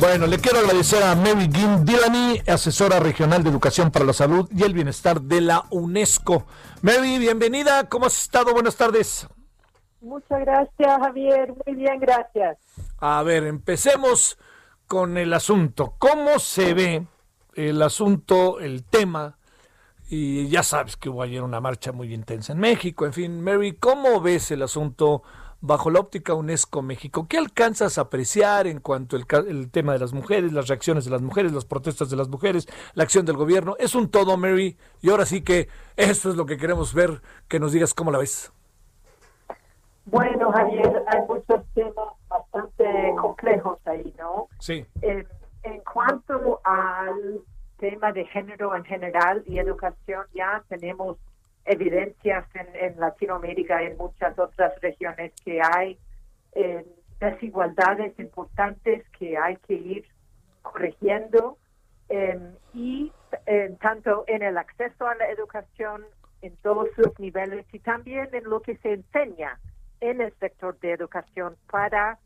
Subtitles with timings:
[0.00, 4.48] Bueno, le quiero agradecer a Mary Gim Dillany, asesora regional de educación para la salud
[4.54, 6.46] y el bienestar de la UNESCO.
[6.82, 7.88] Mary, bienvenida.
[7.88, 8.52] ¿Cómo has estado?
[8.52, 9.26] Buenas tardes.
[10.00, 11.52] Muchas gracias, Javier.
[11.66, 12.58] Muy bien, gracias.
[12.98, 14.38] A ver, empecemos
[14.86, 15.96] con el asunto.
[15.98, 17.06] ¿Cómo se ve
[17.54, 19.36] el asunto, el tema?
[20.08, 23.04] Y ya sabes que hubo ayer una marcha muy intensa en México.
[23.04, 25.24] En fin, Mary, ¿cómo ves el asunto
[25.60, 27.26] bajo la óptica UNESCO México?
[27.28, 31.10] ¿Qué alcanzas a apreciar en cuanto al el tema de las mujeres, las reacciones de
[31.10, 33.76] las mujeres, las protestas de las mujeres, la acción del gobierno?
[33.78, 34.76] Es un todo, Mary.
[35.00, 38.18] Y ahora sí que eso es lo que queremos ver, que nos digas cómo la
[38.18, 38.52] ves.
[40.06, 44.48] Bueno, Javier, hay muchos temas bastante complejos ahí, ¿no?
[44.58, 44.86] Sí.
[45.02, 45.26] En,
[45.64, 47.40] en cuanto al
[47.78, 51.18] tema de género en general y educación, ya tenemos
[51.68, 55.98] evidencias en, Latinoamérica y en muchas otras regiones que hay
[56.52, 56.84] eh,
[57.20, 60.04] desigualdades importantes que hay que ir
[60.62, 61.58] corrigiendo
[62.08, 62.38] eh,
[62.74, 63.12] y
[63.46, 66.04] eh, tanto en el acceso a la educación
[66.42, 69.58] en todos sus niveles y también en lo que se enseña
[70.00, 72.18] en el sector de educación para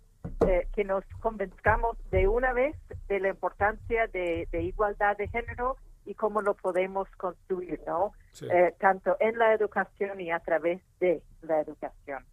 [0.46, 2.76] eh, que nos convenzcamos de una vez
[3.08, 8.12] de la importancia de, igualdad de género y cómo lo podemos construir, ¿no?
[8.32, 8.46] Sí.
[8.52, 12.24] Eh, tanto en la educación y a través de la educación.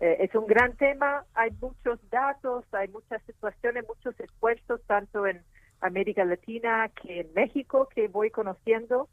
[0.00, 5.42] Eh, es un gran tema, hay muchos datos, hay muchas situaciones, muchos esfuerzos, tanto en
[5.80, 9.08] América Latina que en México, que voy conociendo.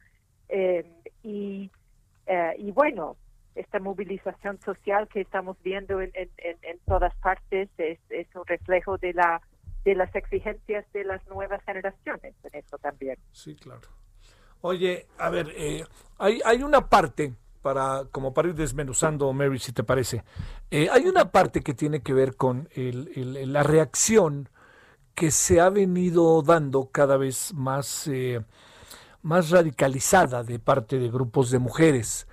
[0.49, 0.85] eh,
[1.23, 1.71] y,
[2.27, 3.17] eh, y bueno,
[3.55, 8.45] esta movilización social que estamos viendo en, en, en, en todas partes es, es, un
[8.45, 9.41] reflejo de la
[9.85, 13.17] de las exigencias de las nuevas generaciones en eso también.
[13.31, 13.87] Sí, claro.
[14.61, 15.85] Oye, a ver, eh,
[16.17, 20.23] hay, hay una parte para como para ir desmenuzando, Mary, si te parece.
[20.69, 24.49] Eh, hay una parte que tiene que ver con el, el, la reacción
[25.13, 28.43] que se ha venido dando cada vez más, eh,
[29.21, 32.27] más radicalizada de parte de grupos de mujeres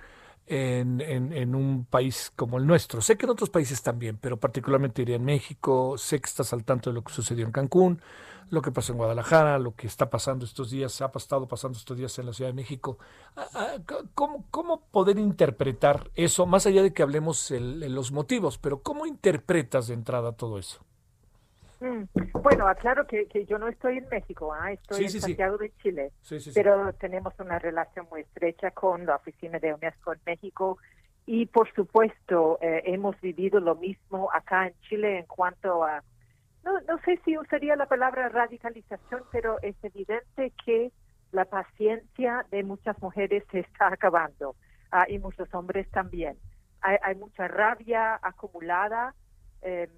[0.53, 3.01] en, en, en, un país como el nuestro.
[3.01, 5.97] Sé que en otros países también, pero particularmente iría en México.
[5.97, 8.01] Sé que estás al tanto de lo que sucedió en Cancún,
[8.51, 11.97] lo que pasó en Guadalajara, lo que está pasando estos días, ha estado pasando estos
[11.97, 12.99] días en la Ciudad de México.
[14.13, 19.07] ¿Cómo, cómo poder interpretar eso, más allá de que hablemos el, los motivos, pero cómo
[19.07, 20.85] interpretas de entrada todo eso?
[21.83, 22.03] Mm,
[22.41, 24.73] Bueno, aclaro que, que, yo no estoy en México, ¿eh?
[24.73, 25.25] estoy Sí, en sí, sí.
[25.27, 26.53] Santiago de Chile, Sí, sí, sí.
[26.53, 30.77] pero tenemos una relación muy estrecha con la oficina de UNESCO en México
[31.25, 36.03] y por supuesto eh, hemos vivido lo mismo acá en Chile en cuanto a,
[36.63, 40.91] no, no sé si usaría la palabra radicalización, pero es evidente que
[41.33, 44.55] la paciencia de muchas mujeres se está acabando
[44.91, 46.37] ah, y muchos hombres también.
[46.81, 49.13] Hay, hay mucha rabia acumulada.
[49.61, 49.89] eh,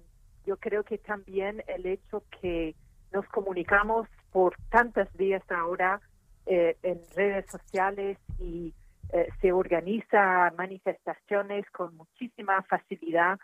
[0.46, 2.74] yo creo que también el hecho que
[3.12, 6.00] nos comunicamos por tantas vías ahora
[6.46, 8.72] eh, en redes sociales y
[9.12, 13.38] eh, se organiza manifestaciones con muchísima facilidad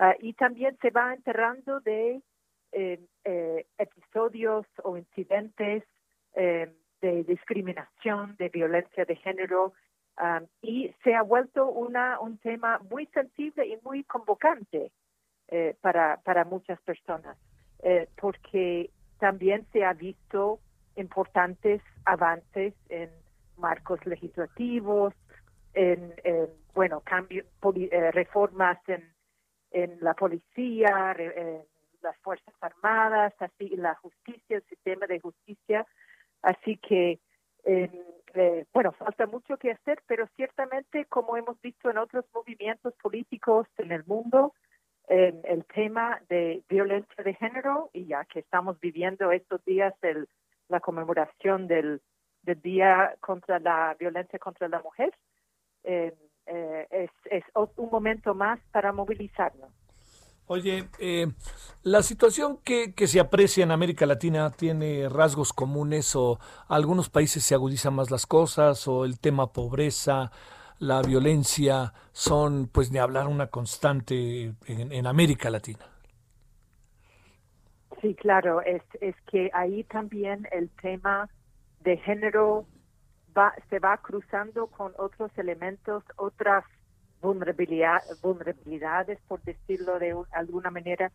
[0.00, 2.22] uh, y también se va enterrando de
[2.72, 5.84] eh, eh, episodios o incidentes
[6.34, 6.70] eh,
[7.00, 9.72] de discriminación, de violencia de género
[10.20, 14.92] um, y se ha vuelto una, un tema muy sensible y muy convocante
[15.48, 17.36] eh, para, muchas personas,
[17.82, 20.60] eh, porque también se ha visto
[20.96, 23.10] importantes avances en
[23.56, 25.14] marcos legislativos,
[25.74, 29.02] en, en bueno, cambio, poli, eh, reformas en,
[30.00, 31.14] la policía,
[32.02, 35.86] las Fuerzas Armadas, así la justicia, el sistema de justicia.
[36.42, 37.20] Así que,
[37.64, 43.66] eh, bueno, falta mucho que hacer, pero ciertamente, como hemos visto en otros movimientos políticos
[43.78, 44.54] en el mundo,
[45.08, 50.28] el tema de violencia de género y ya que estamos viviendo estos días el,
[50.68, 52.00] la conmemoración del,
[52.42, 55.12] del Día contra la Violencia contra la Mujer,
[55.84, 56.14] eh,
[56.46, 59.70] eh, es, es, un momento más para movilizarnos.
[60.46, 61.26] Oye, eh,
[61.82, 66.38] la situación que, que, se aprecia en América Latina tiene rasgos comunes o
[66.68, 70.32] algunos países se agudizan más las cosas o el tema pobreza,
[70.78, 75.86] la violencia son, pues ni hablar, una constante en, en América Latina.
[78.00, 81.28] Sí, claro, es, es que ahí también el tema
[81.80, 82.66] de género
[83.36, 86.64] va, se va cruzando con otros elementos, otras
[87.20, 91.10] vulnerabilidad, vulnerabilidades, por decirlo de alguna manera,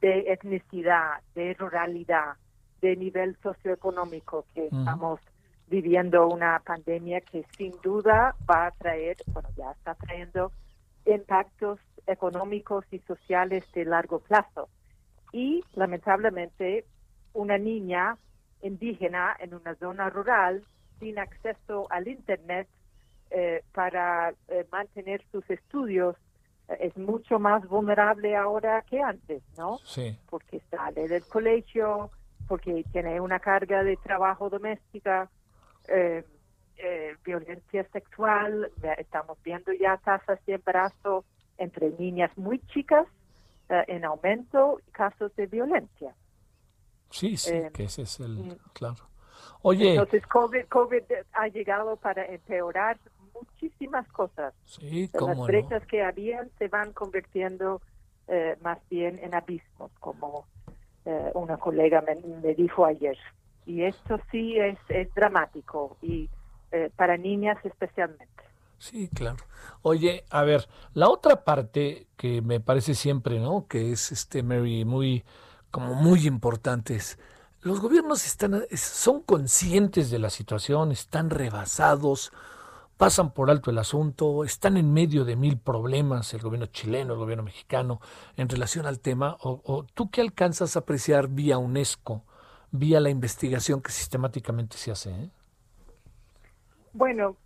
[0.00, 2.34] de etnicidad, de ruralidad,
[2.80, 5.20] de nivel socioeconómico, que estamos
[5.68, 10.52] viviendo una pandemia que sin duda va a traer, bueno, ya está trayendo
[11.04, 14.68] impactos económicos y sociales de largo plazo.
[15.32, 16.84] Y lamentablemente
[17.32, 18.16] una niña
[18.62, 20.64] indígena en una zona rural
[20.98, 22.68] sin acceso al Internet
[23.30, 26.16] eh, para eh, mantener sus estudios
[26.68, 29.78] eh, es mucho más vulnerable ahora que antes, ¿no?
[29.84, 30.16] Sí.
[30.30, 32.10] Porque sale del colegio,
[32.48, 35.28] porque tiene una carga de trabajo doméstica,
[37.24, 41.24] violencia sexual, estamos viendo ya tasas de embarazo
[41.58, 43.06] entre niñas muy chicas
[43.68, 46.14] en aumento, casos de violencia.
[47.10, 48.56] Sí, sí, que ese es el, mm.
[48.72, 49.08] claro.
[49.62, 49.90] Oye.
[49.90, 51.02] Entonces, COVID, COVID
[51.32, 52.98] ha llegado para empeorar
[53.34, 54.54] muchísimas cosas.
[54.64, 57.80] Sí, Las brechas que habían se van convirtiendo
[58.28, 60.46] eh, más bien en abismos, como
[61.04, 63.16] eh, una colega me, dijo ayer.
[63.66, 66.30] Y esto sí es, es dramático, y
[66.72, 68.26] eh, para niñas especialmente.
[68.78, 69.38] Sí, claro.
[69.82, 73.66] Oye, a ver, la otra parte que me parece siempre, ¿no?
[73.68, 75.24] Que es este Mary muy
[75.70, 77.18] como muy importante es
[77.62, 82.32] los gobiernos están son conscientes de la situación, están rebasados
[82.96, 87.18] pasan por alto el asunto, están en medio de mil problemas, el gobierno chileno, el
[87.18, 88.00] gobierno mexicano,
[88.36, 92.22] en relación al tema, o, tú qué alcanzas a apreciar vía UNESCO,
[92.78, 95.10] vía la investigación que sistemáticamente se hace?
[95.10, 95.30] Eh?
[96.92, 97.36] Bueno,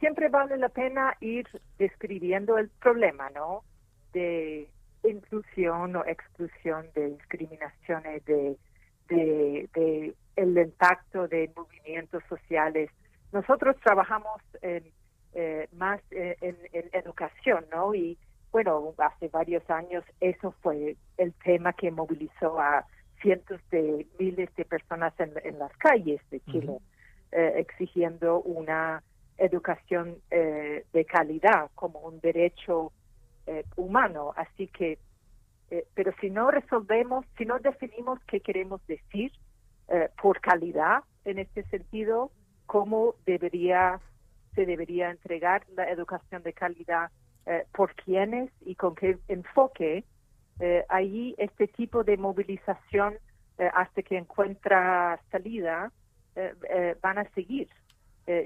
[0.00, 1.46] siempre vale la pena ir
[1.78, 3.64] describiendo el problema, ¿no?
[4.12, 4.68] De
[5.04, 8.56] inclusión o exclusión, de discriminaciones, de,
[9.08, 12.90] de, de el impacto de movimientos sociales
[13.32, 16.56] nosotros trabajamos eh, más eh, en,
[16.92, 17.94] educación, ¿no?
[17.94, 18.18] Y
[18.52, 22.86] bueno, hace varios años eso fue el tema que movilizó a
[23.22, 26.78] cientos de miles de personas en, las calles de Chile,
[27.30, 29.02] eh, exigiendo una
[29.38, 32.92] educación de calidad como un derecho
[33.76, 34.32] humano.
[34.36, 34.98] Así que,
[35.94, 39.32] pero si no resolvemos, si no definimos qué queremos decir
[40.20, 42.30] por calidad en este sentido,
[42.66, 44.00] cómo debería
[44.54, 47.10] se debería entregar la educación de calidad
[47.46, 50.04] eh, por quiénes y con qué enfoque,
[50.60, 53.14] eh, ahí este tipo de movilización
[53.58, 55.92] eh, hasta que encuentra salida
[57.02, 57.68] van a seguir.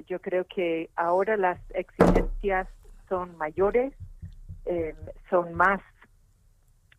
[0.08, 2.66] yo creo que ahora las exigencias
[3.08, 3.94] son mayores,
[5.30, 5.80] son más,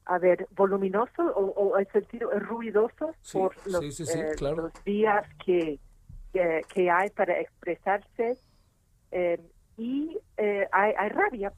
[0.06, 4.00] a ver, voluminosos o, o en sentido ruidosos por los,
[4.40, 5.78] los días que
[6.74, 8.38] que, hay para expresarse
[9.12, 9.40] eh,
[9.78, 11.54] y eh, hay, rabia.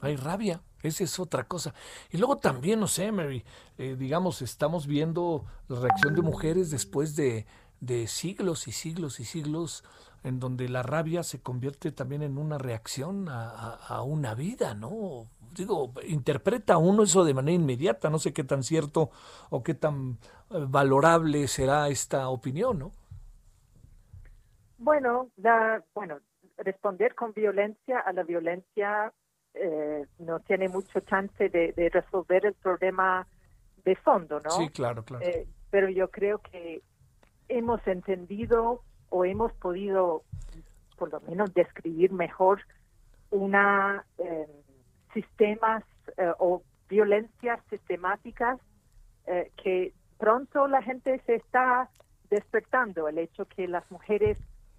[0.00, 1.74] Hay rabia, esa es otra cosa.
[2.10, 3.44] Y luego también, no sé, Mary,
[3.78, 7.46] eh, digamos, estamos viendo la reacción de mujeres después de,
[7.80, 9.84] de siglos y siglos y siglos
[10.24, 15.28] en donde la rabia se convierte también en una reacción a, a, una vida, ¿no?
[15.54, 19.10] Digo, interpreta uno eso de manera inmediata, no sé qué tan cierto
[19.50, 20.18] o qué tan
[20.50, 22.92] valorable será esta opinión, ¿no?
[24.78, 26.18] Bueno, la, bueno,
[26.58, 29.12] responder con violencia a la violencia
[29.56, 33.26] eh, no tiene mucho chance de, resolver el problema
[33.84, 34.50] de fondo, ¿no?
[34.50, 35.24] Sí, claro, claro.
[35.24, 36.82] Eh, pero yo creo que
[37.48, 40.22] hemos entendido o hemos podido,
[40.96, 42.60] por lo menos, describir mejor
[43.30, 44.46] una eh,
[45.12, 45.84] sistemas
[46.38, 48.60] o violencias sistemáticas
[49.56, 51.90] que pronto la gente se está
[52.30, 53.08] despertando.
[53.08, 54.38] El hecho que las mujeres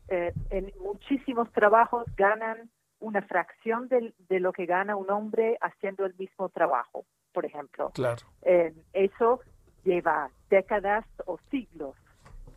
[0.10, 2.70] eh, en muchísimos trabajos ganan
[3.00, 7.92] una fracción de, lo que gana un hombre haciendo el mismo trabajo, por ejemplo.
[7.94, 8.26] Claro.
[8.42, 9.42] Eh, eso
[9.84, 11.96] lleva décadas o siglos.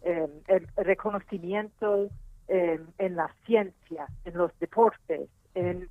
[0.03, 2.09] Eh, el reconocimiento
[2.49, 5.89] en la ciencia, en los deportes, en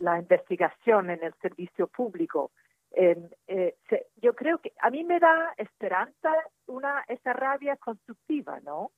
[0.00, 2.50] la investigación, en el servicio público.
[4.16, 6.32] yo creo que a mí me da esperanza
[6.66, 8.90] una esa rabia constructiva, ¿no?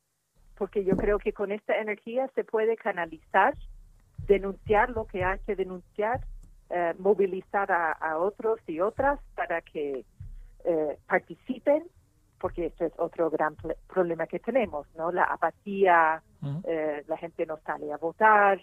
[0.59, 3.55] porque yo creo que con esta energía se puede canalizar,
[4.29, 6.21] denunciar lo que hay que denunciar,
[6.71, 10.05] eh, movilizar a, otros y otras para que
[10.65, 11.85] eh, participen,
[12.39, 13.57] porque este es otro gran
[13.89, 15.11] problema que tenemos, ¿no?
[15.11, 16.23] La apatía,
[16.65, 18.61] eh, la gente no sale a votar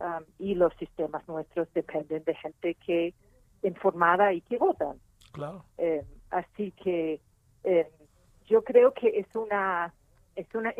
[0.00, 3.14] um, y los sistemas nuestros dependen de gente que
[3.62, 4.98] informada y que votan.
[5.32, 5.64] Claro.
[6.30, 7.20] así que
[8.46, 9.92] yo creo que es una,
[10.36, 10.72] es una,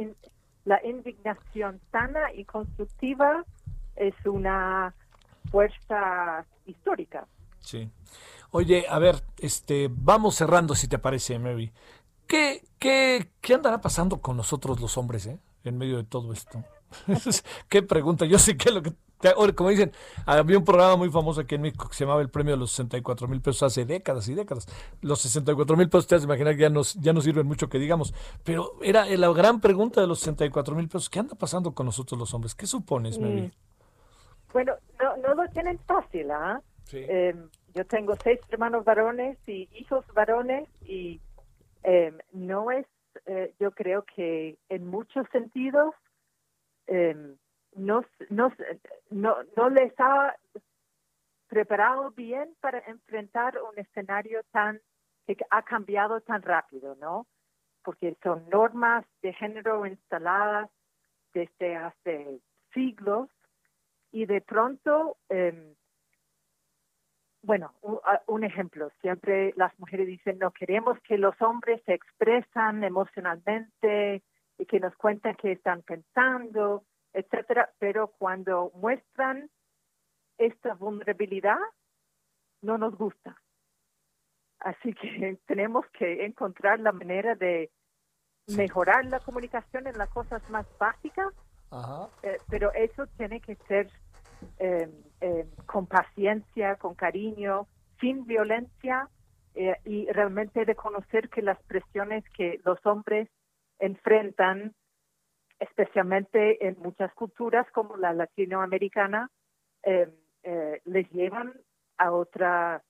[0.64, 3.44] la indignación sana y constructiva
[3.96, 4.94] es una
[5.50, 7.26] fuerza histórica.
[7.60, 7.90] Sí.
[8.50, 11.72] Oye, a ver, este, vamos cerrando si te parece, Mary.
[12.26, 16.62] ¿Qué, qué, qué andará pasando con nosotros los hombres, eh, en medio de todo esto?
[17.68, 18.24] qué pregunta.
[18.24, 18.94] Yo sé que lo que
[19.54, 19.92] como dicen,
[20.26, 22.72] había un programa muy famoso aquí en México que se llamaba el premio de los
[22.72, 24.66] 64 mil pesos hace décadas y décadas.
[25.00, 27.78] Los 64 mil pesos, te has imaginar que ya, nos, ya no sirven mucho que
[27.78, 31.08] digamos, pero era la gran pregunta de los 64 mil pesos.
[31.08, 32.54] ¿Qué anda pasando con nosotros los hombres?
[32.54, 33.52] ¿Qué supones, Mary?
[34.54, 36.62] Bueno, no, no lo tienen fácil, ¿ah?
[36.92, 41.20] Em, yo tengo seis hermanos varones y hijos varones y
[41.82, 42.86] em, no es,
[43.26, 45.92] eh, yo creo que en muchos sentidos
[46.86, 47.36] em,
[47.74, 48.52] no, no,
[49.10, 50.36] no, no les ha
[51.48, 54.80] preparado bien para enfrentar un escenario tan
[55.26, 57.26] que ha cambiado tan rápido, ¿no?
[57.82, 60.70] Porque son normas de género instaladas
[61.32, 62.40] desde hace
[62.72, 63.28] siglos
[64.14, 65.74] y de pronto, em,
[67.42, 67.74] bueno,
[68.28, 74.22] un, ejemplo, siempre las mujeres dicen, no queremos que los hombres se expresan emocionalmente
[74.56, 79.50] y que nos cuenten qué están pensando, etcétera, pero cuando muestran
[80.38, 81.58] esta vulnerabilidad,
[82.62, 83.36] no nos gusta.
[84.60, 87.68] Así que tenemos que encontrar la manera de
[88.46, 91.34] mejorar la comunicación en las cosas más básicas,
[92.22, 93.90] eh, pero eso tiene que ser
[94.58, 97.66] em, em, con paciencia, con cariño,
[98.00, 99.08] sin violencia
[99.54, 103.28] eh, y realmente reconocer que las presiones que los hombres
[103.78, 104.74] enfrentan
[105.58, 109.30] especialmente en muchas culturas como la latinoamericana,
[109.82, 110.08] eh,
[110.42, 111.54] eh, les llevan
[111.98, 112.82] a, otra,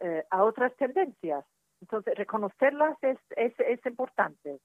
[0.00, 1.44] eh, a otras tendencias.
[1.80, 4.60] Entonces, reconocerlas es, es, es importante.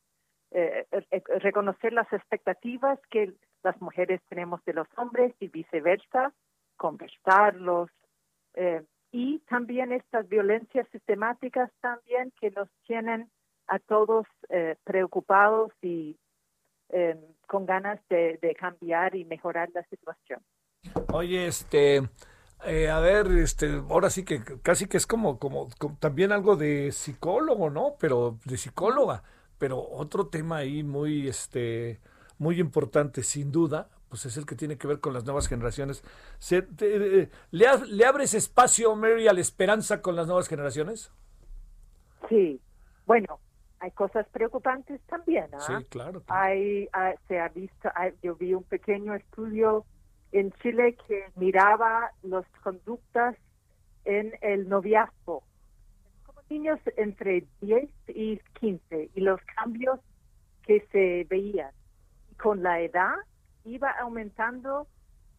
[1.42, 3.34] reconocer las expectativas que
[3.68, 6.34] las mujeres tenemos de los hombres y viceversa,
[6.78, 7.90] conversarlos.
[9.12, 13.30] y también estas violencias sistemáticas también que nos tienen
[13.68, 14.26] a todos
[14.84, 16.18] preocupados y
[16.90, 20.42] eh, con ganas de, cambiar y mejorar la situación.
[21.12, 22.02] Oye, este,
[22.66, 25.68] eh, a ver, este, ahora sí que casi que es como, como,
[26.00, 27.96] también algo de psicólogo, ¿no?
[28.00, 29.24] Pero de psicóloga,
[29.58, 32.00] pero otro tema ahí muy, este,
[32.38, 36.04] muy importante, sin duda, pues es el que tiene que ver con las nuevas generaciones.
[36.50, 41.12] ¿le, ¿Le abres espacio, Mary, a la esperanza con las nuevas generaciones?
[42.30, 42.62] Sí,
[43.06, 43.40] bueno,
[43.80, 45.48] hay cosas preocupantes también.
[45.54, 45.60] ¿ah?
[45.60, 46.24] Sí, claro.
[46.28, 47.90] Hay, ah, se ha visto,
[48.22, 49.86] yo vi un pequeño estudio
[50.32, 53.36] en Chile que miraba las conductas
[54.06, 55.44] en el noviazgo,
[56.26, 60.00] como niños entre 10 y 15, y los cambios
[60.64, 61.72] que se veían.
[62.42, 63.16] Con la edad
[63.64, 64.88] iba aumentando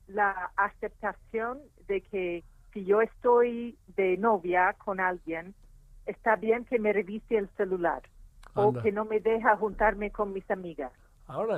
[0.06, 5.54] la aceptación de que si yo estoy de novia con alguien,
[6.06, 8.02] está bien que me revise el celular
[8.54, 10.92] o que no me deja juntarme con mis amigas.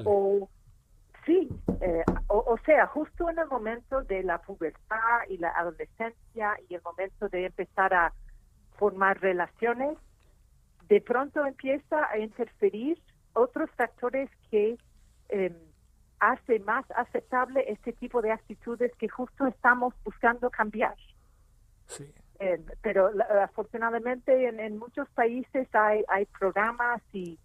[0.05, 0.49] O
[1.25, 1.49] sí,
[1.81, 6.83] eh, o, sea, justo en el momento de la pubertad y la adolescencia y el
[6.83, 8.13] momento de empezar a
[8.79, 9.97] formar relaciones,
[10.89, 13.01] de pronto empieza a interferir
[13.33, 14.77] otros factores que
[15.31, 15.55] eh,
[16.19, 20.97] hace más aceptable este tipo de actitudes que justo estamos buscando cambiar.
[21.87, 22.13] Sí.
[22.39, 23.11] Eh, pero
[23.43, 27.39] afortunadamente en, muchos países hay, hay programas y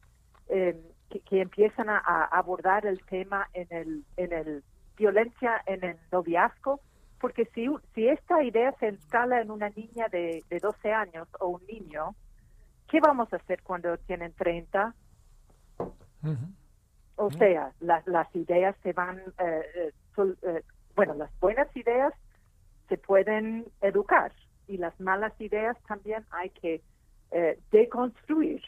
[0.48, 2.00] eh, que, empiezan a,
[2.32, 4.64] abordar el tema en el, en el
[4.98, 6.80] violencia en el noviazgo,
[7.20, 11.48] porque si, si esta idea se instala en una niña de, de 12 años o
[11.48, 12.16] un niño,
[12.88, 14.94] ¿qué vamos a hacer cuando tienen 30?
[17.18, 19.92] O sea, las, las ideas se van, eh,
[20.96, 22.14] bueno, las buenas ideas
[22.90, 24.34] se pueden educar
[24.68, 26.82] y las malas ideas también hay que
[27.32, 28.62] eh, deconstruir,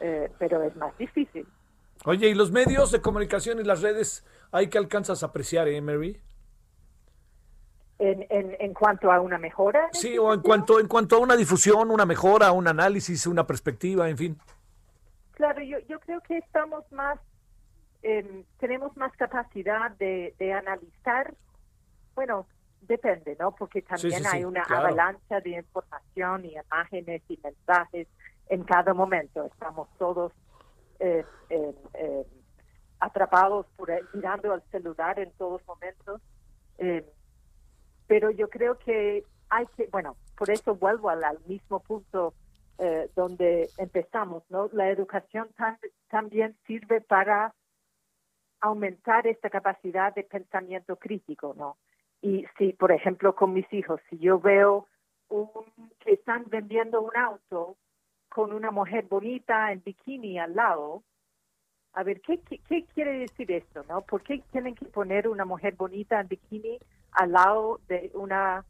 [0.00, 1.46] eh, pero es más difícil.
[2.04, 5.80] Oye, ¿y los medios de comunicación y las redes hay que alcanzas a apreciar, eh,
[5.80, 6.20] Mary?
[7.98, 9.88] En, en, cuanto a una mejora.
[9.92, 14.10] Sí, o en cuanto, en cuanto a una difusión, una mejora, un análisis, una perspectiva,
[14.10, 14.38] en fin.
[15.42, 17.18] Claro, yo, yo creo que estamos más,
[18.02, 21.34] em, tenemos más capacidad de, de analizar,
[22.14, 22.46] bueno,
[22.82, 23.52] depende, ¿no?
[23.52, 28.06] Porque también hay una avalancha de información y imágenes y mensajes
[28.50, 29.44] en cada momento.
[29.46, 30.32] Estamos todos
[31.00, 32.24] eh, eh,
[33.00, 36.22] atrapados por mirando al celular en todos momentos.
[36.78, 37.04] Eh,
[38.06, 42.41] pero yo creo que hay que, bueno, por eso vuelvo al, mismo punto eh,
[43.22, 44.68] donde empezamos, ¿no?
[44.72, 45.48] La educación
[46.08, 47.54] también sirve para
[48.60, 51.76] aumentar esta capacidad de pensamiento crítico, ¿no?
[52.20, 54.86] Y si, por ejemplo, con mis hijos, si yo veo
[55.28, 55.48] un,
[56.00, 57.76] que están vendiendo un auto
[58.28, 61.02] con una mujer bonita en bikini al lado,
[61.92, 64.02] a ver, ¿qué, qué, quiere decir esto, no?
[64.02, 66.78] ¿Por qué tienen que poner una mujer bonita en bikini
[67.12, 68.64] al lado de una,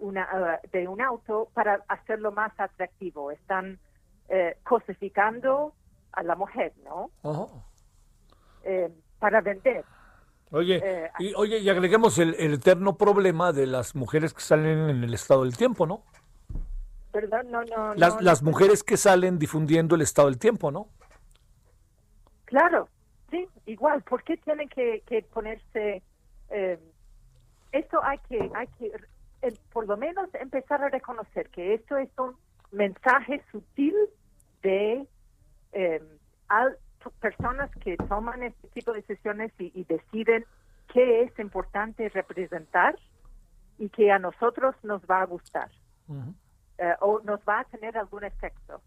[0.00, 3.30] una uh, de un auto para hacerlo más atractivo?
[3.30, 3.78] Están
[4.28, 5.72] eh, cosificando
[6.12, 7.10] a la mujer, ¿no?
[8.64, 9.84] Eh, para vender.
[10.50, 15.04] Oye, eh, y, oye, y agreguemos el, eterno problema de las mujeres que salen en
[15.04, 16.02] el estado del tiempo, ¿no?
[17.12, 17.94] Perdón, no, no.
[17.94, 20.88] Las, las mujeres que salen difundiendo el estado del tiempo, ¿no?
[22.48, 22.88] Claro,
[23.30, 24.02] sí, igual.
[24.02, 25.02] ¿Por qué tienen que,
[25.34, 26.02] ponerse?
[26.48, 26.78] Eh,
[27.72, 28.90] esto hay que, hay que,
[29.72, 32.36] por lo menos empezar a reconocer que esto es un
[32.72, 33.94] mensaje sutil
[34.62, 35.06] de
[35.72, 36.02] eh,
[37.20, 40.44] personas que toman este tipo de decisiones y, deciden
[40.92, 42.98] qué es importante representar
[43.78, 45.70] y que a nosotros nos va a gustar
[47.00, 48.80] o nos va a tener algún efecto.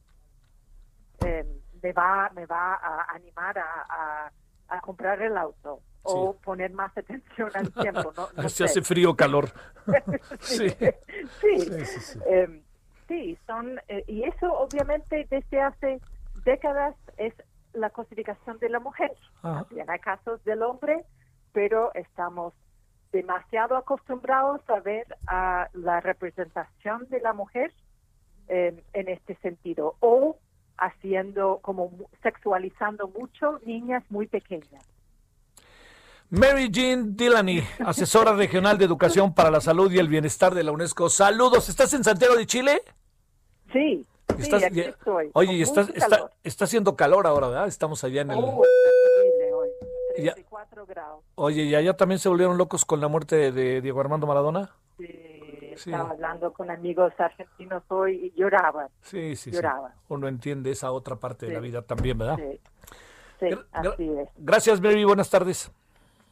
[1.81, 4.31] Me va, me va a animar a,
[4.67, 8.13] a, comprar el auto o poner más atención al tiempo.
[8.15, 8.49] ¿no?
[8.49, 9.51] Se hace frío o calor.
[10.39, 12.19] sí, sí.
[12.27, 12.61] Em,
[13.07, 13.37] sí.
[13.45, 16.01] son, eh, y eso obviamente desde hace
[16.43, 17.33] décadas es
[17.73, 19.11] la cosificación de la mujer.
[19.41, 21.05] También hay casos del hombre,
[21.53, 22.53] pero estamos
[23.11, 27.73] demasiado acostumbrados a ver a la representación de la mujer
[28.47, 29.95] em, en este sentido.
[29.99, 30.37] O
[30.81, 31.91] haciendo, como
[32.23, 34.83] sexualizando mucho niñas muy pequeñas.
[36.31, 40.71] Mary Jean Dillany, asesora regional de educación para la salud y el bienestar de la
[40.71, 41.09] UNESCO.
[41.09, 42.81] Saludos, ¿estás en Santiago de Chile?
[43.73, 44.05] Sí,
[44.39, 45.29] sí aquí estoy.
[45.33, 45.85] Oye, y está,
[46.43, 47.67] está, haciendo calor ahora, ¿verdad?
[47.67, 48.37] Estamos allá en el...
[48.37, 49.69] Oh, hoy,
[50.15, 51.21] 34 grados.
[51.35, 54.71] Oye, ¿y allá también se volvieron locos con la muerte de Diego Armando Maradona?
[54.97, 55.31] Sí
[55.73, 58.87] estaba hablando con amigos argentinos hoy y lloraban.
[59.01, 59.93] Sí, sí, lloraban.
[60.07, 62.37] Uno entiende esa otra parte de la vida también, ¿verdad?
[63.39, 64.29] Sí, así es.
[64.37, 65.03] Gracias, Mary.
[65.03, 65.71] Buenas tardes.